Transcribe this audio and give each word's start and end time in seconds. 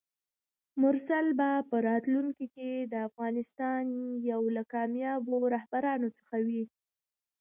مرسل 0.81 1.25
به 1.39 1.49
په 1.69 1.75
راتلونکي 1.89 2.47
کې 2.55 2.71
د 2.91 2.93
افغانستان 3.09 3.83
یو 4.31 4.41
له 4.55 4.63
کاميابو 4.73 5.35
رهبرانو 5.55 6.07
څخه 6.17 6.35
وي! 6.47 6.63